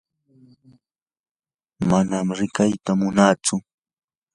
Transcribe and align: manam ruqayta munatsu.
manam 1.89 2.27
ruqayta 2.37 2.91
munatsu. 2.99 3.55